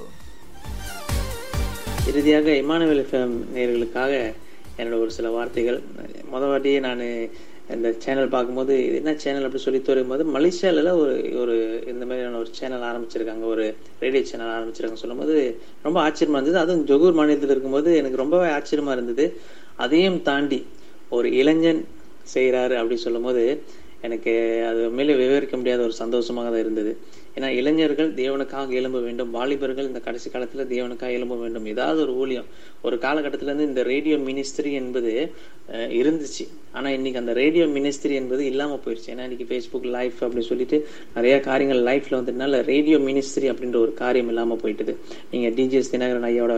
[2.10, 4.34] இறுதியாக இமானுவேல் எஃப்எம் நேயர்களுக்காக
[4.78, 5.80] என்னோட ஒரு சில வார்த்தைகள்.
[6.34, 7.04] முத வாட்டியே நான்
[7.76, 11.56] இந்த சேனல் பார்க்கும்போது இது என்ன சேனல் அப்படி சொல்லி வரும்போது மலேசியால ஒரு ஒரு
[11.88, 13.45] இந்த மாதிரியான ஒரு சேனல் ஆரம்பிச்சிருக்காங்க.
[13.54, 16.60] ஒரு ரேடியோ சேனல் ஆரம்பிச்சிருக்காங்க சொல்லும்போது ரொம்ப ஆச்சரியமா இருந்தது.
[16.63, 19.41] அதுவும் ஜொகூர் மாநிலத்தில் இருக்கும்போது எனக்கு ரொம்பவே ஆச்சரியமா இருந்தது.
[19.76, 20.65] அதையும் தாண்டி
[21.10, 21.82] ஒரு இளைஞன்
[22.36, 23.46] செய்கிறாரு அப்படின்னு சொல்லும்போது
[24.08, 24.32] எனக்கு
[24.67, 26.91] அது உண்மையிலே விவரிக்க முடியாத ஒரு சந்தோஷமாக தான் இருந்தது.
[27.36, 29.30] ஏன்னா இளைஞர்கள் தேவனுக்காக எழும்ப வேண்டும்.
[29.36, 31.65] வாலிபர்கள் இந்த கடைசி காலத்தில் தேவனுக்காக எழும்ப வேண்டும்.
[31.74, 32.48] ஏதாவது ஒரு ஊழியம்.
[32.86, 35.12] ஒரு காலகட்டத்திலேருந்து இந்த ரேடியோ மினிஸ்திரி என்பது
[36.00, 36.46] இருந்துச்சு.
[36.78, 40.80] ஆனால் இன்னைக்கு அந்த ரேடியோ மினிஸ்திரி என்பது இல்லாமல் போயிடுச்சு ஏன்னா இன்னைக்கு ஃபேஸ்புக் லைஃப் அப்படின்னு சொல்லிட்டு
[41.17, 44.96] நிறைய காரியங்கள் லைஃப்பில் வந்ததுனால ரேடியோ மினிஸ்திரி அப்படின்ற ஒரு காரியம் இல்லாமல் போயிட்டுது.
[45.34, 46.56] நீங்கள் டிஜிஎஸ் தினகரன் ஐயோட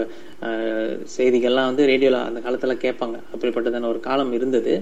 [1.18, 3.20] செய்திகள்லாம் வந்து ரேடியோவில் அந்த காலத்தில் கேட்பாங்க.
[3.34, 4.76] அப்படிப்பட்டதான ஒரு காலம் இருந்தது.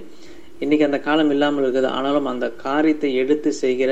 [0.63, 1.87] இன்றைக்கி அந்த காலம் இல்லாமல் இருக்குது.
[1.97, 3.91] ஆனாலும் அந்த காரியத்தை எடுத்து செய்கிற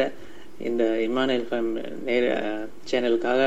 [0.70, 1.70] இந்த இமானுவேல் ஃபேம்
[2.08, 2.26] நேர
[2.90, 3.42] சேனலுக்காக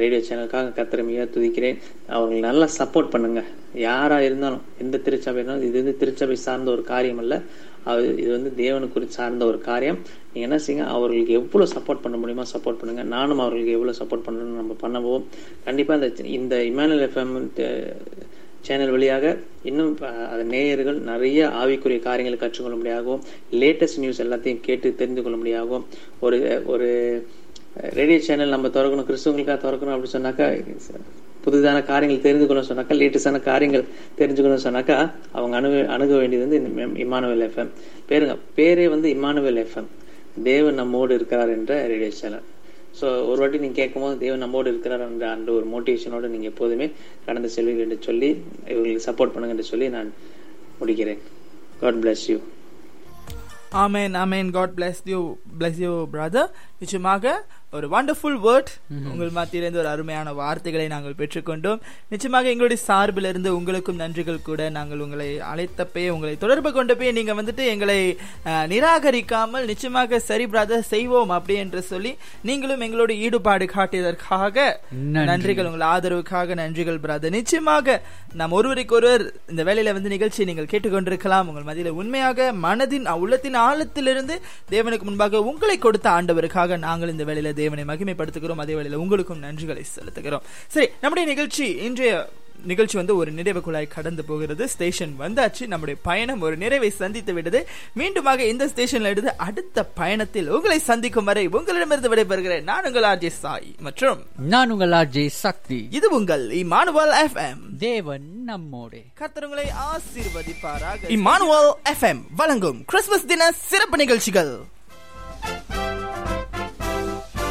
[0.00, 1.76] ரேடியோ சேனலுக்காக கத்திரமையாக துதிக்கிறேன்.
[2.12, 3.48] அவங்களுக்கு நல்லா சப்போர்ட் பண்ணுங்கள்
[3.86, 7.36] யாராக இருந்தாலும் எந்த திருச்சபை இருந்தாலும் இது வந்து திருச்சபை சார்ந்த ஒரு காரியம் அல்ல.
[7.90, 9.98] அது இது வந்து தேவனுக்கு சார்ந்த ஒரு காரியம்.
[10.32, 10.86] நீங்கள் என்ன செய்யுங்க?
[10.96, 13.04] அவர்களுக்கு எவ்வளோ சப்போர்ட் பண்ண முடியுமோ சப்போர்ட் பண்ணுங்க.
[13.16, 15.26] நானும் அவர்களுக்கு எவ்வளோ சப்போர்ட் பண்ணணும்னு நம்ம பண்ணுவோம்
[15.66, 17.36] கண்டிப்பாக இந்த இந்த இமானுவேல் எஃப்எம்
[18.64, 19.26] சேனல் வழியாக
[19.62, 19.92] இன்னும்
[20.32, 23.22] அது நேயர்கள் நிறைய ஆவிக்குரிய காரியங்களை கற்றுக்கொள்ள முடியாகவும்
[23.60, 25.84] லேட்டஸ்ட் நியூஸ் எல்லாத்தையும் கேட்டு தெரிந்து கொள்ள முடியாகும்
[26.20, 26.88] ஒரு ஒரு
[27.92, 30.46] ரேடியோ சேனல் நம்ம திறக்கணும் கிறிஸ்துவங்களுக்காக திறக்கணும் அப்படின்னு சொன்னாக்கா
[31.44, 33.84] புதுதான காரியங்கள் தெரிந்து கொள்ள சொன்னாக்கா லேட்டஸ்டான காரியங்கள்
[34.18, 34.96] தெரிஞ்சுக்கணும்னு சொன்னாக்கா
[35.32, 36.70] அவங்க அணுக அணுக வேண்டியது வந்து இந்த
[37.04, 37.70] இமானுவேல் எஃப்எம்.
[38.08, 39.88] பேருங்க பேரே வந்து இமானுவேல் எஃப்எம்.
[40.42, 42.46] தேவன் நம்மோடு இருக்கிறார் என்ற ரேடியோ சேனல்
[43.00, 46.86] ஸோ ஒரு வாட்டி நீங்கள் கேட்கும்போது தேவன் நம்மோடு இருக்கிறார் என்ற அந்த ஒரு மோட்டிவேஷனோட நீங்கள் எப்போதுமே
[47.26, 48.28] கடந்து செல்வீர்கள் என்று சொல்லி
[48.72, 50.10] இவர்களுக்கு சப்போர்ட் பண்ணுங்க என்று சொல்லி நான்
[50.80, 51.20] முடிக்கிறேன்.
[51.80, 52.38] God bless you
[53.82, 55.18] amen amen God bless you
[55.58, 56.50] bless you brother
[56.80, 57.34] நிச்சயமாக
[57.76, 58.70] ஒரு வண்டர்ஃபுல் வேர்ட்
[59.10, 61.78] உங்கள் மத்தியிலிருந்து ஒரு அருமையான வார்த்தைகளை நாங்கள் பெற்றுக்கொண்டோம்.
[62.12, 64.62] நிச்சயமாக எங்களுடைய சார்பில் இருந்து உங்களுக்கும் நன்றிகள் கூட.
[64.76, 67.96] நாங்கள் உங்களை அழைத்தப்பே உங்களை தொடர்பு கொண்டு போய் நீங்க வந்துட்டு எங்களை
[68.72, 72.12] நிராகரிக்காமல் நிச்சயமாக சரி பிரதர் செய்வோம் அப்படி என்று சொல்லி
[72.50, 74.56] நீங்களும் எங்களோட ஈடுபாடு காட்டியதற்காக
[75.14, 75.24] நன்றி.
[75.30, 77.96] நன்றிகள் உங்கள் ஆதரவுக்காக நன்றிகள் பிரதர் நிச்சயமாக
[78.42, 81.48] நாம் ஒருவருக்கொருவர் இந்த வேலையில வந்து நிகழ்ச்சியை நீங்கள் கேட்டுக்கொண்டிருக்கலாம்.
[81.52, 84.36] உங்கள் மத்தியில உண்மையாக மனதின் உள்ளத்தின் ஆழத்திலிருந்து
[84.76, 88.62] தேவனுக்கு முன்பாக உங்களை கொடுத்த ஆண்டவருக்காக நாங்கள் இந்த வேலையில தேவனை மகிமைப்படுத்துகிறோம்.
[88.66, 90.46] அதே வேளையில உங்களுக்கும் நன்றிகளை செலுத்துகிறோம்.
[90.76, 92.14] சரி நம்முடைய நிகழ்ச்சி இன்றைய
[92.70, 94.64] நிகழ்ச்சி வந்து ஒரு நிறைவுக்குள்ளாய் கடந்து போகிறது.
[94.72, 95.64] ஸ்டேஷன் வந்தாச்சு.
[95.72, 97.60] நம்முடைய பயணம் ஒரு நிறைவை சந்தித்து விட்டது
[97.96, 102.68] மீண்டுமாக இந்த ஸ்டேஷன்ல இருந்து அடுத்த பயணத்தில் உங்களை சந்திக்கும் வரை உங்களிடமிருந்து விடைபெறுகிறேன்.
[102.70, 104.20] நான் உங்கள் ஆர்ஜே சாய் மற்றும்
[104.54, 105.80] நான் உங்கள் ஆர்ஜே சக்தி.
[105.98, 109.02] இது உங்கள் இமானுவல் எஃப்எம் தேவன் நம்மோடே.
[109.22, 111.02] கர்த்தர் உங்களை ஆசீர்வதிப்பாராக.
[111.18, 114.52] இமானுவல் எஃப்எம் வழங்கும் கிறிஸ்துமஸ் தின சிறப்பு நிகழ்ச்சிகள்.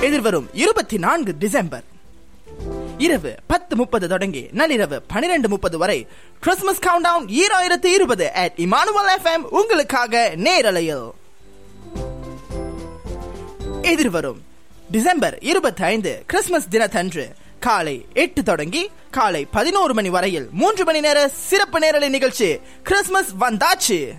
[0.02, 1.84] எதிர்வரும் இருபத்தி நான்கு டிசம்பர்.
[2.98, 6.08] இரவு பத்து முப்பது தொடங்கி நள்ளிரவு பனிரெண்டு முப்பது வரை
[6.40, 11.12] கிறிஸ்துமஸ் கவுண்ட் டவுன் ஈராயிரத்து இருபது அட் இமானுவல் எஃப்எம் உங்களுக்காக நேரலையில்.
[13.82, 14.42] எதிர்வரும்
[14.92, 21.28] டிசம்பர் இருபத்தி ஐந்து கிறிஸ்துமஸ் தினத்தன்று காலை எட்டு தொடங்கி காலை பதினோரு மணி வரையில் மூன்று மணி நேர
[21.28, 24.12] சிறப்பு நேரலை நிகழ்ச்சி கிறிஸ்துமஸ் வந்தாச்சு.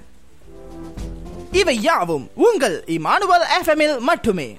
[1.53, 4.59] இவை யாவும் உங்கள் இமானுவல் எஃப்எம்மில் மட்டுமே.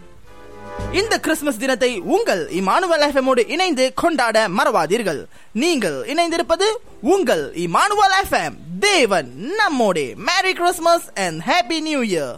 [0.94, 5.26] இந்த கிறிஸ்துமஸ் தினத்தை உங்கள் இமானுவல் எஃப்எம்மோடு இணைந்து கொண்டாட மறவாதீர்கள்.
[5.54, 6.68] நீங்கள் இணைந்திருப்பது
[7.02, 10.16] உங்கள் இமானுவல் எஃப்எம் தேவன் நம்மோடே.
[10.16, 12.36] Merry Christmas and happy new year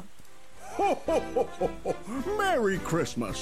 [2.40, 3.38] Merry Christmas.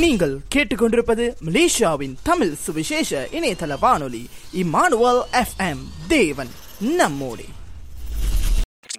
[0.00, 7.48] நீங்கள் கேட்டுக்கொண்டிருப்பது மலேசியாவின் தமிழ் சுவிசேஷ இணையதள வானொலி இமானுவல் எஃப்எம் தேவன் நம்மோடே.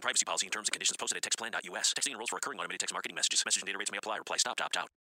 [0.01, 1.93] Privacy policy and terms and conditions posted at textplan.us.
[1.93, 3.43] Texting enrolls for recurring automated text marketing messages.
[3.45, 4.17] Message and data rates may apply.
[4.17, 5.00] Reply stop to opt out.